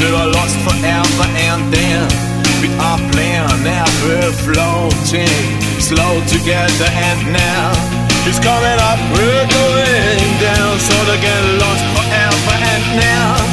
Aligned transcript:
We 0.00 0.06
were 0.10 0.32
lost 0.32 0.56
forever 0.64 1.26
and 1.48 1.60
then 1.72 2.08
we 2.62 2.68
are 2.80 3.00
playing 3.12 3.66
ever 3.68 4.32
floating, 4.44 5.44
slow 5.76 6.24
together 6.24 6.88
and 6.88 7.20
now. 7.32 7.72
It's 8.24 8.40
coming 8.40 8.80
up, 8.90 9.00
we're 9.12 9.46
going 9.60 10.32
down. 10.40 10.78
So 10.80 10.96
to 11.04 11.16
get 11.20 11.42
lost 11.60 11.84
forever 11.92 12.56
and 12.72 12.84
now 12.96 13.49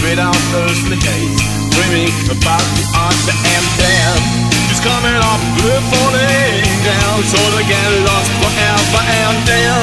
space 0.00 0.10
without 0.10 0.36
earthly 0.54 0.96
haze. 0.96 1.40
Dreaming 1.70 2.12
about 2.30 2.64
the 2.76 2.84
answer 2.96 3.36
and 3.36 3.66
then 3.78 4.16
it's 4.70 4.80
coming 4.80 5.16
up, 5.16 5.40
we're 5.64 5.84
falling 5.92 6.64
down. 6.84 7.22
So 7.24 7.38
to 7.38 7.62
get 7.66 7.90
lost 8.06 8.30
forever 8.40 9.02
and 9.02 9.36
then 9.46 9.79